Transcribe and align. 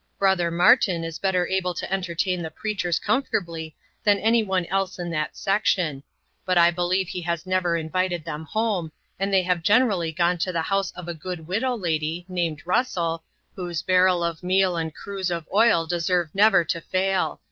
Brother 0.17 0.49
Martin 0.49 1.03
is 1.03 1.19
better 1.19 1.47
able 1.47 1.75
to 1.75 1.93
entertain 1.93 2.41
the 2.41 2.49
preachers 2.49 2.97
comfortably 2.97 3.75
than 4.03 4.17
any 4.17 4.41
one 4.41 4.65
else 4.65 4.97
in 4.97 5.11
that 5.11 5.37
section; 5.37 6.01
but 6.43 6.57
I 6.57 6.71
believe 6.71 7.07
he 7.07 7.21
has 7.21 7.45
never 7.45 7.77
invited 7.77 8.25
them 8.25 8.45
home, 8.45 8.91
and 9.19 9.31
they 9.31 9.43
have 9.43 9.61
generally 9.61 10.11
gone 10.11 10.39
to 10.39 10.51
the 10.51 10.63
house 10.63 10.89
of 10.93 11.07
a 11.07 11.13
good 11.13 11.45
widow 11.45 11.75
lady, 11.75 12.25
named 12.27 12.63
Russell, 12.65 13.23
whose 13.55 13.83
barrel 13.83 14.23
of 14.23 14.41
meal 14.41 14.75
and 14.75 14.91
cruse 14.91 15.29
of 15.29 15.47
oil 15.53 15.85
deserve 15.85 16.33
never 16.33 16.65
to 16.65 16.81
fail. 16.81 17.39